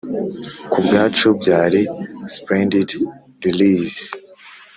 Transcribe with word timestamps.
kubwacu 0.71 1.27
byari 1.39 1.81
splendid 2.35 2.89
release; 3.45 4.01